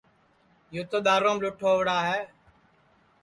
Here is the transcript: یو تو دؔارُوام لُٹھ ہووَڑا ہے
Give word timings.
یو 0.75 0.83
تو 0.91 0.97
دؔارُوام 1.05 1.37
لُٹھ 1.43 1.61
ہووَڑا 1.65 1.97
ہے 2.07 2.19